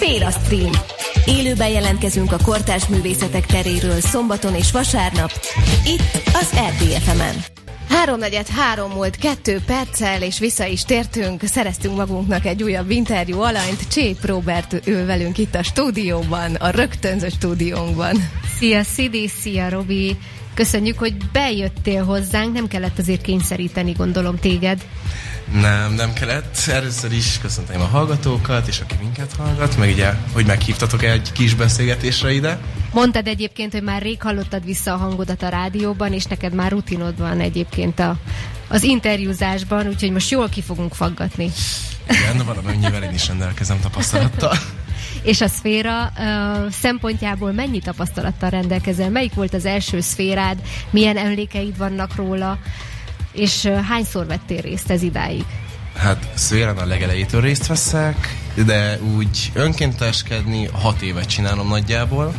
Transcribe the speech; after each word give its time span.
Szféra 0.00 0.30
Stream. 0.30 0.72
Élőben 1.26 1.68
jelentkezünk 1.68 2.32
a 2.32 2.36
kortárs 2.44 2.86
művészetek 2.86 3.46
teréről 3.46 4.00
szombaton 4.00 4.54
és 4.54 4.72
vasárnap, 4.72 5.30
itt 5.86 6.22
az 6.32 6.50
RTFM-en. 6.68 7.44
Háromnegyed 7.88 8.46
három 8.46 8.94
volt 8.94 9.16
kettő 9.16 9.58
perccel, 9.66 10.22
és 10.22 10.38
vissza 10.38 10.64
is 10.64 10.84
tértünk. 10.84 11.42
Szereztünk 11.44 11.96
magunknak 11.96 12.46
egy 12.46 12.62
újabb 12.62 12.90
interjú 12.90 13.40
alanyt. 13.40 13.88
Csép 13.88 14.24
Robert 14.24 14.86
ül 14.86 15.06
velünk 15.06 15.38
itt 15.38 15.54
a 15.54 15.62
stúdióban, 15.62 16.54
a 16.54 16.70
rögtönző 16.70 17.28
stúdiónkban. 17.28 18.16
Szia 18.58 18.82
Szidi, 18.82 19.28
szia 19.28 19.68
Robi! 19.68 20.16
Köszönjük, 20.54 20.98
hogy 20.98 21.16
bejöttél 21.32 22.04
hozzánk, 22.04 22.52
nem 22.52 22.68
kellett 22.68 22.98
azért 22.98 23.22
kényszeríteni, 23.22 23.92
gondolom 23.92 24.38
téged. 24.38 24.84
Nem, 25.52 25.94
nem 25.94 26.12
kellett. 26.12 26.56
Először 26.66 27.12
is 27.12 27.38
köszöntöm 27.38 27.80
a 27.80 27.84
hallgatókat, 27.84 28.66
és 28.66 28.80
aki 28.80 28.94
minket 29.00 29.32
hallgat, 29.38 29.78
meg 29.78 29.90
ugye, 29.92 30.14
hogy 30.32 30.46
meghívtatok 30.46 31.02
egy 31.02 31.32
kis 31.32 31.54
beszélgetésre 31.54 32.32
ide. 32.32 32.58
Mondtad 32.92 33.26
egyébként, 33.26 33.72
hogy 33.72 33.82
már 33.82 34.02
rég 34.02 34.22
hallottad 34.22 34.64
vissza 34.64 34.92
a 34.92 34.96
hangodat 34.96 35.42
a 35.42 35.48
rádióban, 35.48 36.12
és 36.12 36.24
neked 36.24 36.54
már 36.54 36.70
rutinod 36.70 37.18
van 37.18 37.40
egyébként 37.40 37.98
a, 37.98 38.16
az 38.68 38.82
interjúzásban, 38.82 39.86
úgyhogy 39.86 40.10
most 40.10 40.30
jól 40.30 40.48
ki 40.48 40.62
fogunk 40.62 40.94
faggatni. 40.94 41.50
Igen, 42.08 42.46
valamennyivel 42.46 43.02
én 43.02 43.14
is 43.14 43.26
rendelkezem 43.26 43.80
tapasztalattal. 43.80 44.56
És 45.22 45.40
a 45.40 45.48
szféra 45.48 46.12
uh, 46.16 46.70
szempontjából 46.70 47.52
mennyi 47.52 47.78
tapasztalattal 47.78 48.50
rendelkezel? 48.50 49.10
Melyik 49.10 49.34
volt 49.34 49.54
az 49.54 49.64
első 49.64 50.00
szférád? 50.00 50.62
Milyen 50.90 51.16
emlékeid 51.16 51.76
vannak 51.76 52.14
róla? 52.14 52.58
És 53.32 53.64
uh, 53.64 53.80
hányszor 53.80 54.26
vettél 54.26 54.60
részt 54.60 54.90
ez 54.90 55.02
idáig? 55.02 55.44
Hát 55.96 56.30
szférán 56.34 56.76
a 56.76 56.86
legelejétől 56.86 57.40
részt 57.40 57.66
veszek, 57.66 58.36
de 58.66 58.98
úgy 59.16 59.50
önkénteskedni 59.54 60.68
hat 60.72 61.00
évet 61.00 61.26
csinálom 61.26 61.68
nagyjából. 61.68 62.34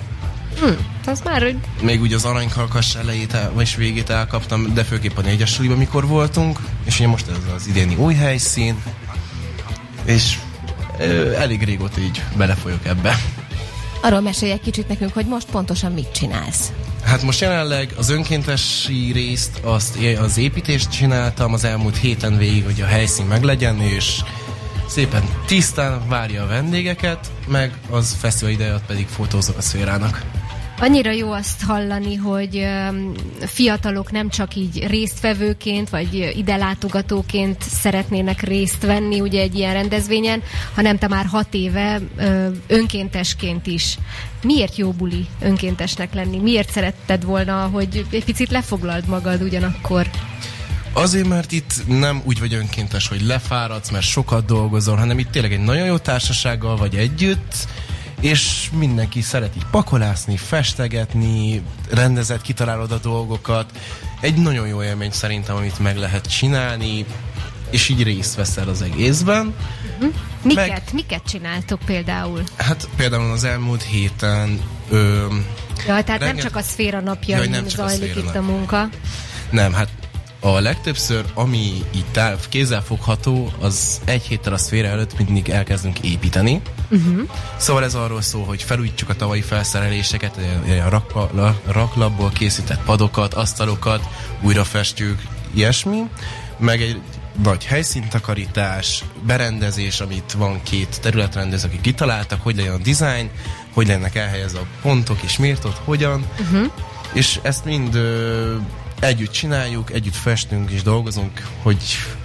Hm, 0.59 1.09
az 1.09 1.21
már, 1.23 1.41
hogy... 1.41 1.57
Még 1.81 2.01
úgy 2.01 2.13
az 2.13 2.25
aranykalkas 2.25 2.95
elejét 2.95 3.33
el, 3.33 3.51
vagy 3.53 3.73
végét 3.77 4.09
elkaptam, 4.09 4.73
de 4.73 4.83
főképp 4.83 5.17
a 5.17 5.21
négyes 5.21 5.57
mikor 5.57 6.07
voltunk, 6.07 6.59
és 6.85 6.99
ugye 6.99 7.07
most 7.07 7.27
ez 7.27 7.53
az 7.55 7.67
idéni 7.67 7.95
új 7.95 8.13
helyszín, 8.13 8.75
és 10.05 10.37
elég 11.37 11.63
régóta 11.63 11.99
így 11.99 12.23
belefolyok 12.37 12.85
ebbe. 12.85 13.15
Arról 14.01 14.21
mesélj 14.21 14.51
egy 14.51 14.61
kicsit 14.61 14.87
nekünk, 14.87 15.13
hogy 15.13 15.25
most 15.25 15.47
pontosan 15.51 15.91
mit 15.91 16.11
csinálsz. 16.11 16.71
Hát 17.03 17.21
most 17.21 17.41
jelenleg 17.41 17.93
az 17.97 18.09
önkéntesi 18.09 19.11
részt, 19.11 19.59
azt, 19.63 19.97
az 20.21 20.37
építést 20.37 20.91
csináltam 20.91 21.53
az 21.53 21.63
elmúlt 21.63 21.97
héten 21.97 22.37
végig, 22.37 22.63
hogy 22.63 22.81
a 22.81 22.85
helyszín 22.85 23.25
meglegyen, 23.25 23.81
és 23.81 24.19
szépen 24.87 25.23
tisztán 25.45 26.07
várja 26.07 26.43
a 26.43 26.47
vendégeket, 26.47 27.31
meg 27.47 27.73
az 27.89 28.15
fesztivál 28.19 28.53
ideje 28.53 28.79
pedig 28.87 29.07
fotózok 29.07 29.57
a 29.57 29.61
szférának. 29.61 30.21
Annyira 30.79 31.11
jó 31.11 31.31
azt 31.31 31.61
hallani, 31.61 32.15
hogy 32.15 32.67
fiatalok 33.39 34.11
nem 34.11 34.29
csak 34.29 34.55
így 34.55 34.87
résztvevőként, 34.87 35.89
vagy 35.89 36.33
ide 36.37 36.55
látogatóként 36.55 37.63
szeretnének 37.63 38.41
részt 38.41 38.85
venni 38.85 39.21
ugye 39.21 39.41
egy 39.41 39.55
ilyen 39.55 39.73
rendezvényen, 39.73 40.41
hanem 40.75 40.97
te 40.97 41.07
már 41.07 41.25
hat 41.25 41.53
éve 41.53 41.99
önkéntesként 42.67 43.67
is. 43.67 43.97
Miért 44.43 44.75
jó 44.75 44.91
buli 44.91 45.27
önkéntesnek 45.41 46.13
lenni? 46.13 46.37
Miért 46.37 46.71
szeretted 46.71 47.23
volna, 47.23 47.69
hogy 47.71 48.05
egy 48.11 48.25
picit 48.25 48.49
lefoglald 48.49 49.07
magad 49.07 49.41
ugyanakkor? 49.41 50.09
Azért, 50.93 51.27
mert 51.27 51.51
itt 51.51 51.73
nem 51.87 52.21
úgy 52.25 52.39
vagy 52.39 52.53
önkéntes, 52.53 53.07
hogy 53.07 53.21
lefáradsz, 53.21 53.89
mert 53.89 54.05
sokat 54.05 54.45
dolgozol, 54.45 54.95
hanem 54.95 55.19
itt 55.19 55.31
tényleg 55.31 55.53
egy 55.53 55.63
nagyon 55.63 55.85
jó 55.85 55.97
társasággal 55.97 56.75
vagy 56.75 56.95
együtt, 56.95 57.67
és 58.21 58.69
mindenki 58.77 59.21
szeret 59.21 59.55
így 59.55 59.65
pakolászni, 59.71 60.37
festegetni, 60.37 61.61
rendezett, 61.89 62.41
kitalálod 62.41 62.91
a 62.91 62.97
dolgokat. 62.97 63.71
Egy 64.19 64.35
nagyon 64.35 64.67
jó 64.67 64.83
élmény 64.83 65.11
szerintem, 65.11 65.55
amit 65.55 65.79
meg 65.79 65.97
lehet 65.97 66.25
csinálni, 66.25 67.05
és 67.69 67.89
így 67.89 68.03
részt 68.03 68.35
veszel 68.35 68.67
az 68.67 68.81
egészben. 68.81 69.55
Uh-huh. 69.97 70.13
Miket, 70.43 70.67
meg, 70.67 70.83
miket 70.93 71.23
csináltok 71.23 71.79
például? 71.85 72.43
Hát 72.57 72.89
például 72.95 73.31
az 73.31 73.43
elmúlt 73.43 73.83
héten... 73.83 74.61
Ö, 74.89 75.25
ja, 75.77 75.85
tehát 75.85 76.07
reggel... 76.07 76.27
nem 76.27 76.37
csak 76.37 76.55
a 76.55 76.61
szféra 76.61 76.99
napja, 76.99 77.37
Jaj, 77.37 77.47
nem 77.47 77.67
zajlik 77.67 78.15
itt 78.15 78.35
a 78.35 78.41
munka. 78.41 78.89
Nem, 79.49 79.73
hát 79.73 79.89
a 80.43 80.59
legtöbbször, 80.59 81.25
ami 81.33 81.83
így 81.95 82.05
táv, 82.11 82.47
kézzelfogható, 82.49 83.51
az 83.59 84.01
egy 84.05 84.23
héttel 84.23 84.53
a 84.53 84.57
szféra 84.57 84.87
előtt 84.87 85.17
mindig 85.17 85.49
elkezdünk 85.49 85.99
építeni. 85.99 86.61
Uh-huh. 86.89 87.29
Szóval 87.57 87.83
ez 87.83 87.95
arról 87.95 88.21
szól, 88.21 88.45
hogy 88.45 88.63
felújítjuk 88.63 89.09
a 89.09 89.15
tavalyi 89.15 89.41
felszereléseket, 89.41 90.39
a 90.85 90.89
rakla, 90.89 91.59
raklapból 91.67 92.29
készített 92.29 92.83
padokat, 92.83 93.33
asztalokat, 93.33 94.07
újra 94.41 94.63
festjük, 94.63 95.21
ilyesmi. 95.53 96.01
Meg 96.57 96.81
egy 96.81 97.01
nagy 97.43 97.65
helyszíntakarítás, 97.65 99.03
berendezés, 99.25 99.99
amit 99.99 100.31
van 100.37 100.63
két 100.63 101.01
területrendező, 101.01 101.67
akik 101.67 101.81
kitaláltak, 101.81 102.41
hogy 102.41 102.55
legyen 102.55 102.73
a 102.73 102.77
design, 102.77 103.29
hogy 103.73 103.87
lennek 103.87 104.15
elhelyezve 104.15 104.59
a 104.59 104.65
pontok 104.81 105.21
és 105.21 105.37
miért 105.37 105.65
ott, 105.65 105.81
hogyan. 105.83 106.25
Uh-huh. 106.39 106.71
És 107.13 107.39
ezt 107.41 107.65
mind 107.65 107.95
ö, 107.95 108.55
együtt 109.01 109.31
csináljuk, 109.31 109.91
együtt 109.91 110.15
festünk 110.15 110.71
és 110.71 110.81
dolgozunk, 110.81 111.47
hogy 111.61 111.83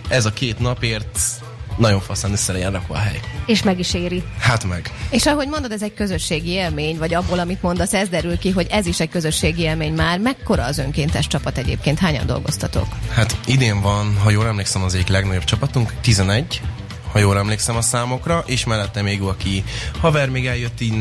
ez 0.09 0.27
a 0.27 0.33
két 0.33 0.59
napért 0.59 1.19
nagyon 1.77 2.01
faszán 2.01 2.33
össze 2.33 2.53
legyen 2.53 2.73
rakva 2.73 2.95
a 2.95 2.99
hely. 2.99 3.21
És 3.47 3.63
meg 3.63 3.79
is 3.79 3.95
éri. 3.95 4.23
Hát 4.39 4.65
meg. 4.65 4.93
És 5.11 5.27
ahogy 5.27 5.49
mondod, 5.49 5.73
ez 5.73 5.83
egy 5.83 5.95
közösségi 5.95 6.51
élmény, 6.51 6.99
vagy 6.99 7.15
abból, 7.15 7.39
amit 7.39 7.63
mondasz, 7.63 7.95
ez 7.95 8.09
derül 8.09 8.39
ki, 8.39 8.51
hogy 8.51 8.67
ez 8.71 8.87
is 8.87 9.01
egy 9.01 9.09
közösségi 9.09 9.63
élmény 9.63 9.93
már. 9.93 10.19
Mekkora 10.19 10.65
az 10.65 10.79
önkéntes 10.79 11.27
csapat 11.27 11.59
egyébként? 11.59 11.99
Hányan 11.99 12.27
dolgoztatok? 12.27 12.87
Hát 13.11 13.37
idén 13.47 13.81
van, 13.81 14.17
ha 14.23 14.31
jól 14.31 14.47
emlékszem, 14.47 14.83
az 14.83 14.95
egyik 14.95 15.09
legnagyobb 15.09 15.45
csapatunk, 15.45 15.93
11, 16.01 16.61
ha 17.13 17.19
jól 17.19 17.39
emlékszem 17.39 17.77
a 17.77 17.83
számokra, 17.83 18.43
és 18.47 18.65
mellette 18.65 19.03
még 19.03 19.21
aki 19.21 19.65
haver 20.01 20.31
még 20.31 20.47
eljött 20.47 20.81
így 20.81 20.95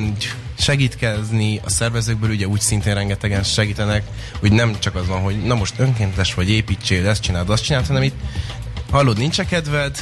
segítkezni, 0.57 1.61
a 1.63 1.69
szervezőkből 1.69 2.29
ugye 2.29 2.47
úgy 2.47 2.59
szintén 2.59 2.93
rengetegen 2.93 3.43
segítenek, 3.43 4.03
hogy 4.39 4.51
nem 4.51 4.79
csak 4.79 4.95
az 4.95 5.07
van, 5.07 5.21
hogy 5.21 5.43
na 5.43 5.55
most 5.55 5.73
önkéntes 5.77 6.33
vagy 6.33 6.49
építsél, 6.49 7.07
ezt 7.07 7.21
csináld, 7.21 7.49
azt 7.49 7.63
csináld, 7.63 7.87
hanem 7.87 8.03
itt 8.03 8.15
hallod, 8.91 9.17
nincs 9.17 9.41
kedved, 9.41 9.97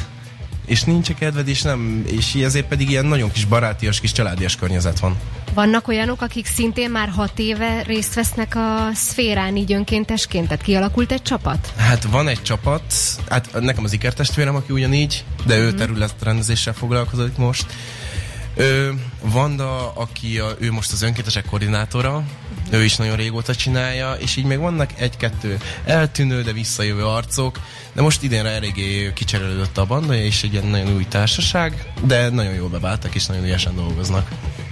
és 0.66 0.84
nincs 0.84 1.14
kedved, 1.14 1.48
és 1.48 1.62
nem, 1.62 2.06
és 2.12 2.34
ezért 2.34 2.68
pedig 2.68 2.90
ilyen 2.90 3.06
nagyon 3.06 3.32
kis 3.32 3.46
barátias, 3.46 4.00
kis 4.00 4.12
családias 4.12 4.56
környezet 4.56 5.00
van. 5.00 5.18
Vannak 5.54 5.88
olyanok, 5.88 6.22
akik 6.22 6.46
szintén 6.46 6.90
már 6.90 7.10
hat 7.10 7.40
éve 7.40 7.82
részt 7.86 8.14
vesznek 8.14 8.56
a 8.56 8.90
szférán 8.94 9.56
így 9.56 9.74
önkéntesként? 9.74 10.48
Tehát 10.48 10.64
kialakult 10.64 11.12
egy 11.12 11.22
csapat? 11.22 11.74
Hát 11.78 12.04
van 12.04 12.28
egy 12.28 12.42
csapat, 12.42 12.84
hát 13.30 13.62
nekem 13.62 13.84
az 13.84 13.94
ikertestvérem, 13.94 14.56
aki 14.56 14.74
ugyanígy, 14.74 15.24
de 15.46 15.58
ő 15.58 15.68
mhm. 15.68 15.78
területrendezéssel 15.78 16.74
foglalkozik 16.74 17.38
most. 17.38 17.66
Ö, 18.56 18.90
Vanda, 19.22 19.94
aki 19.94 20.40
a, 20.40 20.56
ő 20.60 20.72
most 20.72 20.92
az 20.92 21.02
önkéntesek 21.02 21.46
koordinátora, 21.46 22.24
ő 22.72 22.84
is 22.84 22.96
nagyon 22.96 23.16
régóta 23.16 23.56
csinálja, 23.56 24.14
és 24.14 24.36
így 24.36 24.46
még 24.46 24.58
vannak 24.58 24.90
egy-kettő 24.98 25.58
eltűnő, 25.86 26.42
de 26.42 26.52
visszajövő 26.52 27.06
arcok, 27.06 27.60
de 27.94 28.02
most 28.02 28.24
idénre 28.24 28.50
eléggé 28.50 29.12
kicserélődött 29.14 29.78
a 29.78 29.86
banda, 29.86 30.16
és 30.16 30.44
egy 30.44 30.54
ilyen 30.54 30.66
nagyon 30.66 30.94
új 30.94 31.06
társaság, 31.08 31.92
de 32.06 32.30
nagyon 32.30 32.54
jól 32.54 32.70
beváltak, 32.70 33.16
és 33.16 33.26
nagyon 33.26 33.44
ügyesen 33.44 33.76
dolgoznak. 33.76 34.28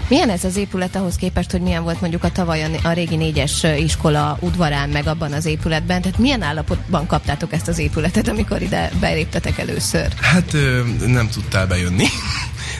Milyen 0.08 0.30
ez 0.30 0.44
az 0.44 0.56
épület 0.56 0.96
ahhoz 0.96 1.16
képest, 1.16 1.52
hogy 1.52 1.62
milyen 1.62 1.84
volt 1.84 2.02
mondjuk 2.02 2.24
a 2.24 2.32
tavaly 2.32 2.80
a 2.84 2.92
régi 2.92 3.16
négyes 3.16 3.64
iskola 3.78 4.38
udvarán, 4.40 4.90
meg 4.90 5.08
abban 5.08 5.34
az 5.34 5.46
épületben? 5.46 6.02
Tehát 6.02 6.18
milyen 6.18 6.42
állapotban 6.42 7.06
kaptátok 7.06 7.54
ezt 7.54 7.68
az 7.68 7.78
épületet, 7.78 8.28
amikor 8.28 8.62
ide 8.62 8.92
beléptetek 9.00 9.58
először? 9.58 10.08
Hát 10.22 10.56
nem 11.06 11.30
tudtál 11.30 11.68
bejönni. 11.68 12.06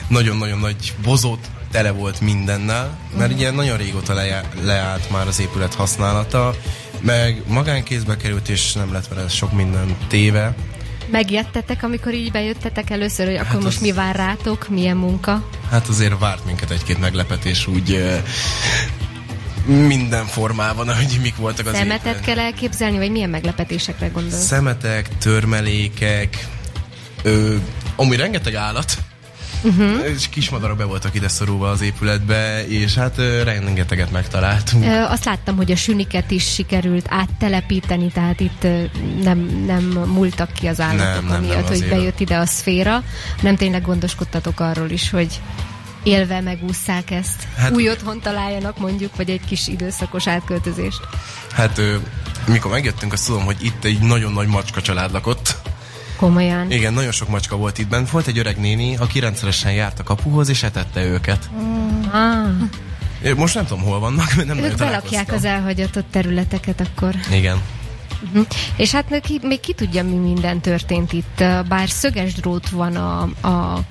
Nagyon-nagyon 0.08 0.58
nagy 0.58 0.94
bozót 1.02 1.50
tele 1.70 1.90
volt 1.90 2.20
mindennel, 2.20 2.98
mert 3.10 3.20
uh-huh. 3.20 3.36
ugye 3.36 3.50
nagyon 3.50 3.76
régóta 3.76 4.14
le, 4.14 4.48
leállt 4.62 5.10
már 5.10 5.26
az 5.26 5.40
épület 5.40 5.74
használata, 5.74 6.54
meg 7.00 7.42
magánkézbe 7.46 8.16
került, 8.16 8.48
és 8.48 8.72
nem 8.72 8.92
lett 8.92 9.08
vele 9.08 9.28
sok 9.28 9.52
minden 9.52 9.96
téve. 10.08 10.54
Megjettetek, 11.10 11.82
amikor 11.82 12.14
így 12.14 12.30
bejöttetek 12.30 12.90
először, 12.90 13.26
hogy 13.26 13.36
hát 13.36 13.46
akkor 13.46 13.58
az... 13.58 13.64
most 13.64 13.80
mi 13.80 13.92
vár 13.92 14.16
rátok, 14.16 14.68
milyen 14.68 14.96
munka? 14.96 15.48
Hát 15.70 15.88
azért 15.88 16.18
várt 16.18 16.44
minket 16.44 16.70
egy-két 16.70 16.98
meglepetés 16.98 17.66
úgy 17.66 18.20
minden 19.66 20.26
formában, 20.26 20.88
ahogy 20.88 21.18
mik 21.22 21.36
voltak 21.36 21.66
az 21.66 21.74
Szemetet 21.74 22.06
éppen. 22.06 22.22
kell 22.22 22.38
elképzelni, 22.38 22.96
vagy 22.96 23.10
milyen 23.10 23.30
meglepetésekre 23.30 24.08
gondolsz? 24.08 24.44
Szemetek, 24.44 25.08
törmelékek, 25.18 26.46
ö, 27.22 27.56
amúgy 27.96 28.16
rengeteg 28.16 28.54
állat, 28.54 28.98
Uh-huh. 29.62 30.08
És 30.14 30.28
kismadarak 30.28 30.76
be 30.76 30.84
voltak 30.84 31.14
ide 31.14 31.28
szorulva 31.28 31.70
az 31.70 31.80
épületbe, 31.80 32.66
és 32.66 32.94
hát 32.94 33.16
rengeteget 33.44 34.10
megtaláltunk. 34.10 34.84
Ö, 34.84 35.02
azt 35.02 35.24
láttam, 35.24 35.56
hogy 35.56 35.70
a 35.70 35.76
süniket 35.76 36.30
is 36.30 36.52
sikerült 36.52 37.06
áttelepíteni, 37.08 38.10
tehát 38.12 38.40
itt 38.40 38.66
nem, 39.22 39.64
nem 39.66 39.82
múltak 40.06 40.52
ki 40.52 40.66
az 40.66 40.80
állatok, 40.80 41.22
nem, 41.22 41.24
nem, 41.24 41.36
amiatt, 41.36 41.68
nem, 41.68 41.78
hogy 41.78 41.88
bejött 41.88 42.20
ide 42.20 42.36
a 42.36 42.46
szféra, 42.46 43.02
nem 43.40 43.56
tényleg 43.56 43.82
gondoskodtatok 43.82 44.60
arról 44.60 44.90
is, 44.90 45.10
hogy 45.10 45.40
élve 46.02 46.40
megúszszák 46.40 47.10
ezt. 47.10 47.46
Hát, 47.56 47.72
Új 47.72 47.90
otthon 47.90 48.20
találjanak 48.20 48.78
mondjuk, 48.78 49.16
vagy 49.16 49.30
egy 49.30 49.44
kis 49.44 49.68
időszakos 49.68 50.26
átköltözést. 50.26 51.00
Hát 51.52 51.80
mikor 52.46 52.70
megjöttünk, 52.70 53.12
azt 53.12 53.26
tudom, 53.26 53.44
hogy 53.44 53.56
itt 53.60 53.84
egy 53.84 53.98
nagyon 53.98 54.32
nagy 54.32 54.46
macska 54.46 54.82
család 54.82 55.12
lakott. 55.12 55.56
Komolyan. 56.22 56.70
Igen, 56.70 56.92
nagyon 56.92 57.12
sok 57.12 57.28
macska 57.28 57.56
volt 57.56 57.78
itt 57.78 57.88
bent. 57.88 58.10
Volt 58.10 58.26
egy 58.26 58.38
öreg 58.38 58.56
néni, 58.58 58.96
aki 58.96 59.20
rendszeresen 59.20 59.72
járt 59.72 59.98
a 59.98 60.02
kapuhoz, 60.02 60.48
és 60.48 60.62
etette 60.62 61.04
őket. 61.04 61.50
Mm. 61.54 62.02
Ah. 62.12 63.36
Most 63.36 63.54
nem 63.54 63.66
tudom, 63.66 63.82
hol 63.82 63.98
vannak, 63.98 64.34
mert 64.34 64.48
nem 64.48 64.58
Ők 64.58 64.76
belakják 64.76 65.32
az 65.32 65.44
elhagyatott 65.44 66.06
területeket 66.10 66.80
akkor. 66.80 67.14
Igen. 67.32 67.62
Uh-huh. 68.24 68.46
És 68.76 68.90
hát 68.92 69.20
ki, 69.20 69.38
még 69.42 69.60
ki 69.60 69.72
tudja, 69.72 70.04
mi 70.04 70.14
minden 70.14 70.60
történt 70.60 71.12
itt. 71.12 71.44
Bár 71.68 71.88
szöges 71.88 72.34
drót 72.34 72.68
van 72.68 72.96
a, 72.96 73.20
a 73.48 73.84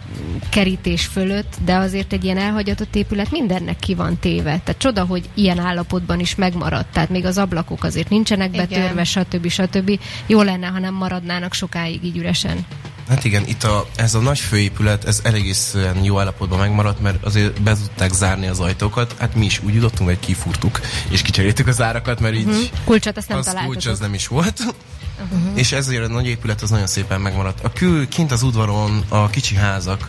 kerítés 0.50 1.06
fölött, 1.06 1.58
de 1.66 1.76
azért 1.76 2.14
egy 2.14 2.24
ilyen 2.24 2.38
elhagyatott 2.38 2.96
épület 2.96 3.32
mindennek 3.32 3.80
ki 3.80 3.96
van 3.96 4.18
téve. 4.20 4.60
Tehát 4.64 4.78
csoda, 4.78 5.06
hogy 5.06 5.30
ilyen 5.34 5.60
állapotban 5.60 6.20
is 6.20 6.36
megmaradt. 6.36 6.92
Tehát 6.92 7.10
még 7.10 7.26
az 7.26 7.38
ablakok 7.38 7.84
azért 7.84 8.10
nincsenek 8.10 8.52
betörve, 8.52 9.04
stb. 9.04 9.48
stb. 9.48 10.00
Jó 10.26 10.42
lenne, 10.42 10.68
ha 10.68 10.80
nem 10.80 10.94
maradnának 10.94 11.54
sokáig 11.54 12.04
így 12.04 12.18
üresen. 12.18 12.66
Hát 13.12 13.24
igen, 13.24 13.48
itt 13.48 13.64
a, 13.64 13.88
ez 13.96 14.14
a 14.14 14.20
nagy 14.20 14.40
főépület, 14.40 15.06
ez 15.06 15.20
egészen 15.24 16.04
jó 16.04 16.20
állapotban 16.20 16.60
megmaradt, 16.60 17.02
mert 17.02 17.26
azért 17.26 17.62
be 17.62 17.76
tudták 17.76 18.12
zárni 18.14 18.48
az 18.48 18.60
ajtókat. 18.60 19.16
Hát 19.20 19.36
mi 19.36 19.46
is 19.46 19.62
úgy 19.64 19.74
jutottunk, 19.74 20.10
hogy 20.10 20.20
kifúrtuk, 20.20 20.80
és 21.10 21.22
kicseréltük 21.22 21.68
az 21.68 21.82
árakat, 21.82 22.20
mert 22.20 22.36
így... 22.36 22.48
Uh-huh. 22.48 22.64
Kulcsot 22.84 23.18
azt 23.18 23.28
nem 23.28 23.38
az 23.38 23.56
Kulcs 23.66 23.86
az 23.86 24.00
nem 24.00 24.14
is 24.14 24.28
volt. 24.28 24.60
Uh-huh. 24.60 25.52
És 25.56 25.72
ezért 25.72 26.06
a 26.06 26.08
nagy 26.08 26.28
épület 26.28 26.62
az 26.62 26.70
nagyon 26.70 26.88
szépen 26.88 27.22
megmaradt. 27.22 27.64
A 27.64 27.72
kül, 27.74 28.08
kint 28.08 28.32
az 28.32 28.44
udvaron 28.44 29.04
a 29.08 29.30
kicsi 29.30 29.56
házak, 29.56 30.08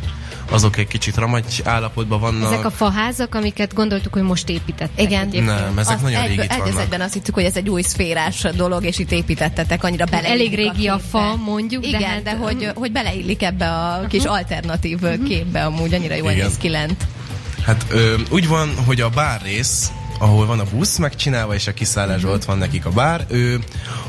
azok 0.53 0.77
egy 0.77 0.87
kicsit 0.87 1.17
ramagy 1.17 1.63
állapotban 1.65 2.21
vannak. 2.21 2.53
Ezek 2.53 2.65
a 2.65 2.71
faházak, 2.71 3.35
amiket 3.35 3.75
gondoltuk, 3.75 4.13
hogy 4.13 4.23
most 4.23 4.49
építettek. 4.49 5.05
Igen. 5.07 5.21
Egyébként. 5.21 5.47
Nem, 5.47 5.79
ezek 5.79 5.97
az 5.97 6.03
nagyon 6.03 6.21
egy, 6.21 6.29
régi 6.29 6.41
egy 6.41 6.77
egyben 6.79 7.01
azt 7.01 7.13
hittük, 7.13 7.35
hogy 7.35 7.45
ez 7.45 7.57
egy 7.57 7.69
új 7.69 7.83
szférás 7.83 8.47
dolog, 8.57 8.85
és 8.85 8.99
itt 8.99 9.13
építettetek, 9.13 9.85
annyira 9.85 10.05
bele. 10.05 10.29
Elég 10.29 10.55
régi 10.55 10.89
a, 10.89 10.95
a 10.95 10.99
fa, 10.99 11.37
mondjuk. 11.37 11.87
Igen, 11.87 12.01
de, 12.01 12.07
hát, 12.07 12.23
de 12.23 12.37
hogy, 12.37 12.71
hogy 12.75 12.93
beleillik 12.93 13.43
ebbe 13.43 13.71
a 13.71 13.95
uh-huh. 13.95 14.09
kis 14.09 14.25
alternatív 14.25 15.03
uh-huh. 15.03 15.25
képbe, 15.29 15.65
amúgy 15.65 15.95
annyira 15.95 16.15
jól 16.15 16.33
néz 16.33 16.57
ki 16.57 16.69
lent. 16.69 17.07
Hát 17.65 17.87
ö, 17.89 18.15
úgy 18.31 18.49
van, 18.49 18.75
hogy 18.87 19.01
a 19.01 19.09
bár 19.09 19.41
rész 19.43 19.91
ahol 20.23 20.47
van 20.47 20.59
a 20.61 20.65
busz 20.65 20.97
megcsinálva, 20.97 21.55
és 21.55 21.67
a 21.67 21.75
kiszállásban 21.75 22.31
mm-hmm. 22.31 22.39
ott 22.39 22.45
van 22.45 22.59
nekik 22.59 22.87
a 22.87 22.91
bár. 22.91 23.25
Ő 23.29 23.61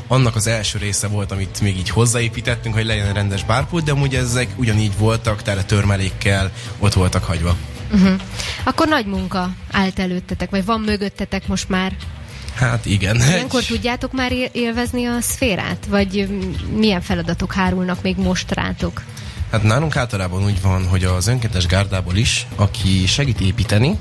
annak 0.07 0.35
az 0.35 0.47
első 0.47 0.77
része 0.79 1.07
volt, 1.07 1.31
amit 1.31 1.61
még 1.61 1.77
így 1.77 1.89
hozzáépítettünk, 1.89 2.75
hogy 2.75 2.85
legyen 2.85 3.13
rendes 3.13 3.43
bárpult, 3.43 3.83
de 3.83 3.91
amúgy 3.91 4.15
ezek 4.15 4.47
ugyanígy 4.55 4.97
voltak, 4.97 5.41
tehát 5.41 5.65
törmelékkel 5.65 6.51
ott 6.79 6.93
voltak 6.93 7.23
hagyva. 7.23 7.55
Uh-huh. 7.91 8.19
Akkor 8.63 8.87
nagy 8.87 9.05
munka 9.05 9.49
állt 9.71 9.99
előttetek, 9.99 10.49
vagy 10.49 10.65
van 10.65 10.79
mögöttetek 10.79 11.47
most 11.47 11.69
már? 11.69 11.95
Hát 12.55 12.85
igen. 12.85 13.15
Ilyenkor 13.15 13.63
tudjátok 13.63 14.11
már 14.11 14.31
élvezni 14.51 15.05
a 15.05 15.21
szférát? 15.21 15.85
Vagy 15.89 16.27
milyen 16.75 17.01
feladatok 17.01 17.53
hárulnak 17.53 18.01
még 18.01 18.17
most 18.17 18.51
rátok? 18.51 19.01
Hát 19.51 19.63
nálunk 19.63 19.95
általában 19.95 20.43
úgy 20.43 20.61
van, 20.61 20.87
hogy 20.87 21.03
az 21.03 21.27
önkéntes 21.27 21.65
gárdából 21.65 22.15
is, 22.15 22.47
aki 22.55 23.05
segít 23.07 23.41
építeni, 23.41 23.97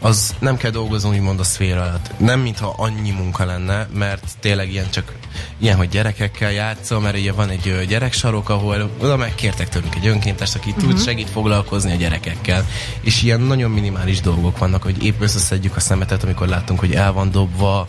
az 0.00 0.34
nem 0.38 0.56
kell 0.56 0.70
dolgozni 0.70 1.10
úgymond 1.10 1.40
a 1.40 1.44
szféra 1.44 1.80
alatt. 1.80 2.10
Nem 2.18 2.40
mintha 2.40 2.74
annyi 2.76 3.10
munka 3.10 3.44
lenne, 3.44 3.88
mert 3.94 4.24
tényleg 4.40 4.70
ilyen 4.70 4.90
csak 4.90 5.12
ilyen, 5.58 5.76
hogy 5.76 5.88
gyerekekkel 5.88 6.52
játszom, 6.52 7.02
mert 7.02 7.16
ugye 7.16 7.32
van 7.32 7.48
egy 7.48 7.86
gyereksarok, 7.88 8.48
ahol 8.48 8.90
oda 9.00 9.16
megkértek 9.16 9.68
tőlünk 9.68 9.94
egy 9.94 10.06
önkéntest, 10.06 10.54
aki 10.54 10.68
uh-huh. 10.68 10.84
tud 10.84 10.94
mhm. 10.94 11.02
segít 11.02 11.30
foglalkozni 11.30 11.92
a 11.92 11.96
gyerekekkel. 11.96 12.66
És 13.00 13.22
ilyen 13.22 13.40
nagyon 13.40 13.70
minimális 13.70 14.20
dolgok 14.20 14.58
vannak, 14.58 14.82
hogy 14.82 15.04
épp 15.04 15.20
összeszedjük 15.20 15.76
a 15.76 15.80
szemetet, 15.80 16.22
amikor 16.22 16.48
látunk, 16.48 16.80
hogy 16.80 16.92
el 16.92 17.12
van 17.12 17.30
dobva, 17.30 17.88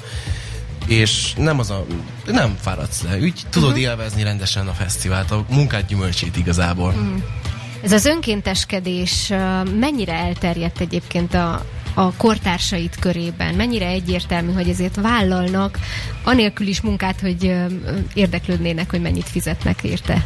és 0.87 1.33
nem 1.37 1.59
az 1.59 1.69
a, 1.69 1.85
nem 2.25 2.57
fáradsz 2.61 3.01
le, 3.01 3.17
úgy 3.17 3.41
tudod 3.49 3.69
uh-huh. 3.69 3.83
élvezni 3.83 4.23
rendesen 4.23 4.67
a 4.67 4.73
fesztivált, 4.73 5.31
a 5.31 5.45
munkát 5.49 5.85
gyümölcsét 5.85 6.37
igazából. 6.37 6.89
Uh-huh. 6.89 7.21
Ez 7.81 7.91
az 7.91 8.05
önkénteskedés 8.05 9.33
mennyire 9.79 10.13
elterjedt 10.13 10.79
egyébként 10.79 11.33
a, 11.33 11.65
a 11.99 12.13
kortársait 12.17 12.95
körében? 12.99 13.55
Mennyire 13.55 13.87
egyértelmű, 13.87 14.51
hogy 14.51 14.69
ezért 14.69 14.95
vállalnak, 14.95 15.79
anélkül 16.23 16.67
is 16.67 16.81
munkát, 16.81 17.19
hogy 17.19 17.53
érdeklődnének, 18.13 18.89
hogy 18.89 19.01
mennyit 19.01 19.29
fizetnek 19.29 19.83
érte? 19.83 20.25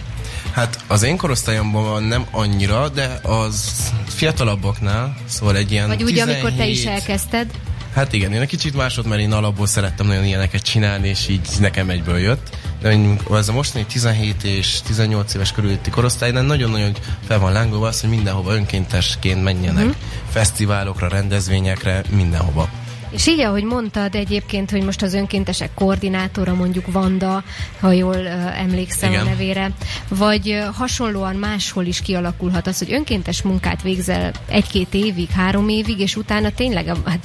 Hát 0.51 0.83
az 0.87 1.03
én 1.03 1.17
korosztályomban 1.17 2.03
nem 2.03 2.25
annyira, 2.31 2.89
de 2.89 3.19
az 3.23 3.71
fiatalabbaknál, 4.05 5.17
szóval 5.25 5.55
egy 5.55 5.71
ilyen 5.71 5.87
Vagy 5.87 6.03
úgy, 6.03 6.09
17... 6.09 6.35
amikor 6.35 6.57
te 6.57 6.67
is 6.67 6.85
elkezdted? 6.85 7.51
Hát 7.93 8.13
igen, 8.13 8.33
én 8.33 8.41
egy 8.41 8.47
kicsit 8.47 8.75
másod, 8.75 9.07
mert 9.07 9.21
én 9.21 9.31
alapból 9.31 9.67
szerettem 9.67 10.07
nagyon 10.07 10.25
ilyeneket 10.25 10.61
csinálni, 10.61 11.07
és 11.07 11.27
így 11.27 11.47
nekem 11.59 11.89
egyből 11.89 12.17
jött. 12.17 12.57
De 12.83 12.99
ez 13.31 13.49
a 13.49 13.53
mostani 13.53 13.85
17 13.85 14.43
és 14.43 14.81
18 14.81 15.33
éves 15.33 15.51
körülötti 15.51 15.89
korosztálynál 15.89 16.43
nagyon-nagyon 16.43 16.91
fel 17.27 17.39
van 17.39 17.51
lángolva 17.51 17.87
az, 17.87 18.01
hogy 18.01 18.09
mindenhova 18.09 18.53
önkéntesként 18.53 19.43
menjenek. 19.43 19.83
Uh-huh. 19.85 19.97
Fesztiválokra, 20.29 21.07
rendezvényekre, 21.07 22.03
mindenhova. 22.09 22.69
És 23.13 23.27
így, 23.27 23.39
ahogy 23.39 23.63
mondtad 23.63 24.15
egyébként, 24.15 24.71
hogy 24.71 24.83
most 24.83 25.01
az 25.01 25.13
önkéntesek 25.13 25.73
koordinátora, 25.73 26.53
mondjuk 26.53 26.91
Vanda, 26.91 27.43
ha 27.79 27.91
jól 27.91 28.15
uh, 28.15 28.59
emlékszem 28.59 29.11
Igen. 29.11 29.25
a 29.25 29.29
nevére, 29.29 29.71
vagy 30.07 30.49
uh, 30.49 30.75
hasonlóan 30.75 31.35
máshol 31.35 31.85
is 31.85 32.01
kialakulhat 32.01 32.67
az, 32.67 32.77
hogy 32.77 32.93
önkéntes 32.93 33.41
munkát 33.41 33.81
végzel 33.81 34.31
egy-két 34.47 34.93
évig, 34.93 35.29
három 35.29 35.69
évig, 35.69 35.99
és 35.99 36.15
utána 36.15 36.51
tényleg 36.51 36.85
uh, 36.85 36.97
hát, 37.05 37.23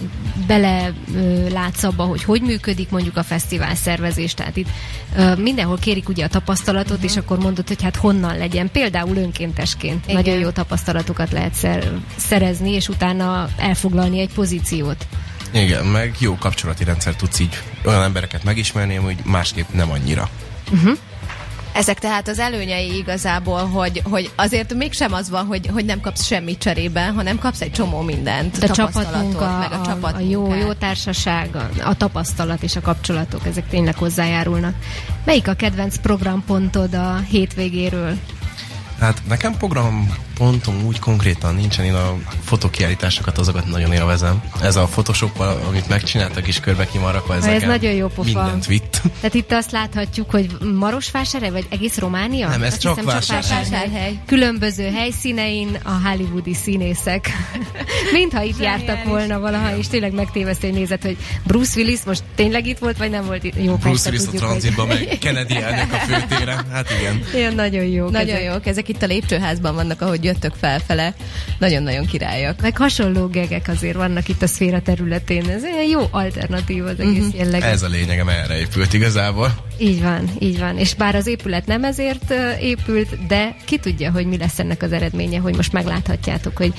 bele 0.49 0.93
látsz 1.51 1.83
abba, 1.83 2.05
hogy 2.05 2.25
hogy 2.25 2.43
működik 2.43 2.91
mondjuk 2.91 3.17
a 3.17 3.23
fesztivál 3.23 3.75
szervezés. 3.75 4.35
Tehát 4.35 4.57
itt 4.57 4.69
mindenhol 5.37 5.79
kérik 5.79 6.09
ugye 6.09 6.25
a 6.25 6.29
tapasztalatot, 6.29 6.97
uh-huh. 6.97 7.11
és 7.11 7.17
akkor 7.17 7.39
mondod, 7.39 7.69
hogy 7.69 7.83
hát 7.83 7.97
honnan 7.97 8.39
legyen. 8.39 8.71
Például 8.71 9.17
önkéntesként 9.17 10.05
Igen. 10.05 10.17
nagyon 10.17 10.39
jó 10.39 10.51
tapasztalatokat 10.51 11.33
lehet 11.33 11.55
szer- 11.55 11.91
szerezni, 12.17 12.71
és 12.71 12.89
utána 12.89 13.49
elfoglalni 13.59 14.21
egy 14.21 14.33
pozíciót. 14.35 15.07
Igen, 15.53 15.87
meg 15.87 16.15
jó 16.19 16.37
kapcsolati 16.37 16.85
rendszer 16.85 17.15
tudsz 17.15 17.39
így 17.39 17.63
olyan 17.85 18.03
embereket 18.03 18.45
megismerni, 18.45 18.95
hogy 18.95 19.17
másképp 19.25 19.69
nem 19.73 19.91
annyira. 19.91 20.29
Uh-huh. 20.73 20.99
Ezek 21.79 21.99
tehát 21.99 22.29
az 22.29 22.39
előnyei 22.39 22.97
igazából, 22.97 23.67
hogy, 23.67 24.03
hogy 24.05 24.31
azért 24.37 24.75
mégsem 24.75 25.13
az 25.13 25.31
van, 25.31 25.47
hogy, 25.47 25.67
hogy 25.73 25.85
nem 25.85 26.01
kapsz 26.01 26.25
semmit 26.25 26.59
cserébe, 26.59 27.07
hanem 27.07 27.39
kapsz 27.39 27.61
egy 27.61 27.73
csomó 27.73 28.01
mindent. 28.01 28.57
A 28.63 28.69
csapatmunka, 28.69 29.59
meg 29.59 29.73
a, 29.73 29.81
a, 29.81 29.85
csapat 29.87 30.15
a 30.15 30.21
jó, 30.21 30.55
jó 30.55 30.73
társaság, 30.73 31.57
a, 31.57 31.69
a 31.85 31.95
tapasztalat 31.95 32.63
és 32.63 32.77
a 32.77 32.81
kapcsolatok, 32.81 33.47
ezek 33.47 33.69
tényleg 33.69 33.95
hozzájárulnak. 33.95 34.75
Melyik 35.25 35.49
a 35.49 35.55
kedvenc 35.55 35.97
programpontod 35.97 36.95
a 36.95 37.17
hétvégéről? 37.17 38.19
Hát 39.01 39.23
nekem 39.29 39.57
programpontom 40.39 40.87
úgy 40.87 40.99
konkrétan 40.99 41.55
nincsen, 41.55 41.85
én 41.85 41.95
a 41.95 42.17
fotokiállításokat 42.45 43.39
azokat 43.39 43.67
nagyon 43.67 43.93
élvezem. 43.93 44.43
Ez 44.63 44.77
a 44.77 44.85
photoshop 44.85 45.41
amit 45.69 45.89
megcsináltak 45.89 46.49
is 46.49 46.61
körbe 46.61 46.87
kimarakva, 46.87 47.35
ez, 47.35 47.45
ez 47.45 47.63
nagyon 47.63 47.93
jó 47.93 48.07
pofa. 48.07 48.23
mindent 48.23 48.67
vitt. 48.67 49.01
Tehát 49.21 49.35
itt 49.35 49.53
azt 49.53 49.71
láthatjuk, 49.71 50.31
hogy 50.31 50.57
Marosvásárhely, 50.75 51.51
vagy 51.51 51.67
egész 51.69 51.99
Románia? 51.99 52.49
Nem, 52.49 52.63
ez 52.63 52.73
azt 52.73 52.81
csak, 52.81 53.03
vásárhely. 53.03 54.21
Különböző 54.27 54.91
helyszínein 54.91 55.79
a 55.85 56.09
hollywoodi 56.09 56.55
színészek. 56.55 57.31
Mintha 58.13 58.43
itt 58.43 58.61
jártak 58.61 59.05
volna 59.05 59.41
valaha, 59.41 59.77
és 59.77 59.89
tényleg 59.89 60.13
megtévesztő, 60.13 60.69
hogy 60.69 60.77
nézett, 60.77 61.03
hogy 61.03 61.17
Bruce 61.45 61.81
Willis 61.81 62.01
most 62.05 62.23
tényleg 62.35 62.67
itt 62.67 62.79
volt, 62.79 62.97
vagy 62.97 63.11
nem 63.11 63.27
volt 63.27 63.45
itt? 63.45 63.55
Jó, 63.63 63.75
Bruce 63.75 64.11
Willis 64.11 64.27
a 64.27 64.31
tranzitban, 64.31 64.87
meg 64.87 65.09
Kennedy 65.21 65.57
elnök 65.57 65.93
a 65.93 65.97
főtéren. 65.97 66.67
Hát 66.71 66.91
igen. 67.01 67.23
Igen, 67.35 67.55
nagyon 67.55 67.85
jó. 67.85 68.09
Nagyon 68.09 68.41
jó. 68.41 68.53
Ezek 68.65 68.89
itt 68.89 69.03
a 69.03 69.07
lépcsőházban 69.07 69.75
vannak, 69.75 70.01
ahogy 70.01 70.28
jöttök 70.29 70.55
felfele. 70.61 71.15
Nagyon-nagyon 71.59 72.07
királyak. 72.07 72.61
Meg 72.61 72.77
hasonló 72.77 73.27
gegek 73.27 73.69
azért 73.69 73.97
vannak 73.97 74.29
itt 74.29 74.43
a 74.43 74.47
szféra 74.47 74.83
területén. 74.83 75.49
Ez 75.49 75.65
egy 75.65 75.91
jó 75.91 76.01
alternatív 76.11 76.85
az 76.85 77.01
egész 77.01 77.19
uh-huh. 77.19 77.37
jelleg. 77.37 77.63
Ez 77.63 77.83
a 77.83 77.89
lényegem, 77.89 78.29
erre 78.29 78.59
épült 78.59 78.93
igazából. 78.93 79.55
Így 79.79 80.03
van, 80.03 80.31
így 80.39 80.59
van. 80.59 80.79
És 80.79 80.95
bár 80.95 81.15
az 81.15 81.27
épület 81.27 81.67
nem 81.67 81.85
ezért 81.85 82.35
épült, 82.61 83.27
de 83.27 83.57
ki 83.65 83.79
tudja, 83.79 84.11
hogy 84.11 84.27
mi 84.27 84.39
lesz 84.39 84.59
ennek 84.59 84.83
az 84.83 84.93
eredménye, 84.93 85.39
hogy 85.39 85.57
most 85.57 85.73
megláthatjátok, 85.73 86.57
hogy 86.57 86.73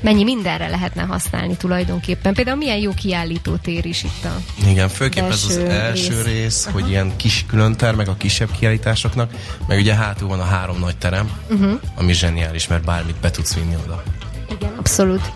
mennyi 0.00 0.24
mindenre 0.24 0.68
lehetne 0.68 1.02
használni 1.02 1.56
tulajdonképpen. 1.56 2.34
Például 2.34 2.56
milyen 2.56 2.78
jó 2.78 2.92
kiállító 2.92 3.56
tér 3.56 3.86
is 3.86 4.02
itt 4.02 4.24
a 4.24 4.36
Igen, 4.68 4.88
főképp 4.88 5.24
ez 5.24 5.44
az 5.48 5.56
első 5.56 6.22
rész, 6.22 6.24
rész 6.24 6.68
hogy 6.72 6.88
ilyen 6.88 7.16
kis 7.16 7.44
külön 7.48 7.76
termek 7.76 8.08
a 8.08 8.14
kisebb 8.14 8.50
kiállításoknak, 8.58 9.30
meg 9.66 9.78
ugye 9.78 9.94
hátul 9.94 10.28
van 10.28 10.40
a 10.40 10.44
három 10.44 10.78
nagy 10.78 10.96
terem, 10.96 11.30
uh-huh. 11.50 11.80
ami 11.94 12.12
zseniális, 12.12 12.66
mert 12.66 12.84
bármit 12.84 13.16
be 13.20 13.30
tudsz 13.30 13.54
vinni 13.54 13.76
oda. 13.84 14.02
Igen, 14.50 14.72
abszolút. 14.78 15.32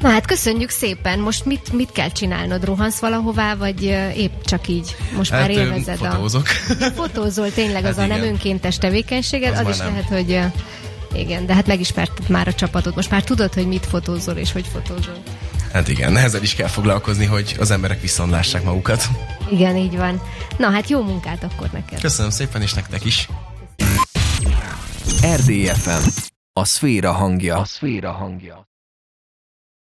Na 0.00 0.08
hát 0.08 0.26
köszönjük 0.26 0.70
szépen. 0.70 1.18
Most 1.18 1.44
mit, 1.44 1.72
mit 1.72 1.92
kell 1.92 2.10
csinálnod? 2.10 2.64
Rohansz 2.64 2.98
valahová, 2.98 3.54
vagy 3.54 3.82
épp 4.16 4.42
csak 4.44 4.68
így? 4.68 4.96
Most 5.16 5.30
hát, 5.30 5.40
már 5.40 5.50
élvezed 5.50 5.96
fotózok. 5.96 6.46
a... 6.68 6.84
fotózol 6.94 7.52
tényleg, 7.52 7.84
az 7.90 7.96
hát 7.96 8.10
a 8.10 8.14
nem 8.14 8.22
önkéntes 8.22 8.78
tevékenységed, 8.78 9.52
az, 9.52 9.58
az 9.58 9.68
is 9.68 9.76
nem. 9.76 9.86
lehet, 9.86 10.04
hogy 10.04 10.40
Igen, 11.14 11.46
de 11.46 11.54
hát 11.54 11.66
megismerted 11.66 12.28
már 12.28 12.48
a 12.48 12.52
csapatot. 12.52 12.94
Most 12.94 13.10
már 13.10 13.24
tudod, 13.24 13.54
hogy 13.54 13.66
mit 13.66 13.86
fotózol 13.86 14.34
és 14.36 14.52
hogy 14.52 14.66
fotózol. 14.66 15.22
Hát 15.72 15.88
igen, 15.88 16.16
ezzel 16.16 16.42
is 16.42 16.54
kell 16.54 16.68
foglalkozni, 16.68 17.24
hogy 17.24 17.56
az 17.58 17.70
emberek 17.70 18.00
viszont 18.00 18.30
lássák 18.30 18.64
magukat. 18.64 19.08
Igen, 19.50 19.76
így 19.76 19.96
van. 19.96 20.22
Na 20.56 20.70
hát 20.70 20.88
jó 20.88 21.02
munkát 21.02 21.44
akkor 21.44 21.68
neked. 21.72 22.00
Köszönöm 22.00 22.30
szépen, 22.30 22.62
és 22.62 22.74
nektek 22.74 23.04
is. 23.04 23.28
RDFM. 25.34 26.08
A 26.52 26.64
szféra 26.64 27.12
hangja. 27.12 27.56
A 27.56 27.64
szféra 27.64 28.12
hangja. 28.12 28.69